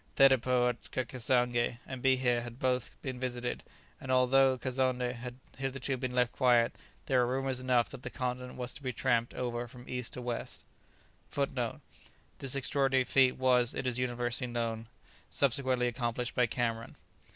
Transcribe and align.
Thedépôts 0.17 0.89
at 0.97 1.07
Cassange 1.09 1.77
and 1.85 2.01
Bihe 2.01 2.41
had 2.41 2.57
both 2.57 2.99
been 3.03 3.19
visited, 3.19 3.61
and 3.99 4.11
although 4.11 4.57
Kazonndé 4.57 5.13
had 5.13 5.35
hitherto 5.59 5.95
been 5.95 6.13
left 6.15 6.31
quiet, 6.31 6.73
there 7.05 7.19
were 7.23 7.33
rumours 7.35 7.59
enough 7.59 7.89
that 7.91 8.01
the 8.01 8.09
continent 8.09 8.55
was 8.55 8.73
to 8.73 8.81
be 8.81 8.91
tramped 8.91 9.35
over 9.35 9.67
from 9.67 9.87
east 9.87 10.13
to 10.13 10.21
west. 10.23 10.63
[Footnote: 11.29 11.81
This 12.39 12.55
extraordinary 12.55 13.03
feat 13.03 13.37
was, 13.37 13.75
it 13.75 13.85
is 13.85 13.99
universally 13.99 14.47
known, 14.51 14.87
subsequently 15.29 15.85
accomplished 15.85 16.33
by 16.33 16.47
Cameron. 16.47 16.95